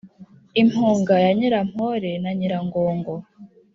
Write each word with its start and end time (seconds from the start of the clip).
i 0.61 0.63
mpunga 0.69 1.13
ya 1.23 1.31
nyirampore 1.37 2.11
na 2.23 2.31
nyiragongo 2.37 3.13